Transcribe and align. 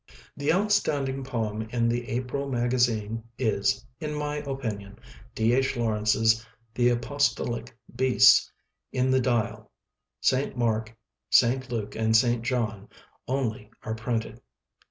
The 0.35 0.51
outstanding 0.51 1.23
poem 1.23 1.61
in 1.69 1.87
the 1.87 2.09
April 2.09 2.49
magazines 2.49 3.21
is, 3.37 3.85
in 3.99 4.15
my 4.15 4.37
opinion, 4.37 4.97
D. 5.35 5.53
H. 5.53 5.77
Lawrence's 5.77 6.43
"The 6.73 6.89
Apostolic 6.89 7.77
Beasts" 7.95 8.51
in 8.91 9.11
"The 9.11 9.21
Dial". 9.21 9.69
"Saint 10.19 10.57
Mark", 10.57 10.97
"Saint 11.29 11.71
Luke", 11.71 11.95
and 11.95 12.17
"Saint 12.17 12.41
John" 12.43 12.87
only 13.27 13.69
are 13.83 13.93
printed. 13.93 14.41